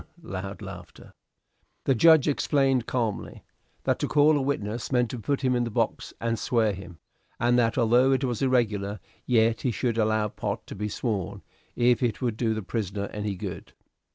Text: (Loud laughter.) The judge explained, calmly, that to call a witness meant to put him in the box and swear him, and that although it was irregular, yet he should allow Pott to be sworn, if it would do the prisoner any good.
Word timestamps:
(Loud 0.23 0.63
laughter.) 0.63 1.13
The 1.85 1.93
judge 1.93 2.27
explained, 2.27 2.87
calmly, 2.87 3.43
that 3.83 3.99
to 3.99 4.07
call 4.07 4.35
a 4.35 4.41
witness 4.41 4.91
meant 4.91 5.11
to 5.11 5.19
put 5.19 5.41
him 5.41 5.55
in 5.55 5.63
the 5.63 5.69
box 5.69 6.11
and 6.19 6.39
swear 6.39 6.73
him, 6.73 6.97
and 7.39 7.55
that 7.59 7.77
although 7.77 8.11
it 8.11 8.23
was 8.23 8.41
irregular, 8.41 8.99
yet 9.27 9.61
he 9.61 9.69
should 9.69 9.99
allow 9.99 10.27
Pott 10.29 10.65
to 10.65 10.73
be 10.73 10.89
sworn, 10.89 11.43
if 11.75 12.01
it 12.01 12.19
would 12.19 12.35
do 12.35 12.55
the 12.55 12.63
prisoner 12.63 13.09
any 13.13 13.35
good. 13.35 13.73